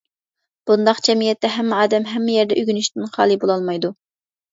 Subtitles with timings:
[0.69, 3.93] بۇنداق جەمئىيەتتە ھەممە ئادەم، ھەممە يەردە ئۆگىنىشتىن خالى بولالمايدۇ.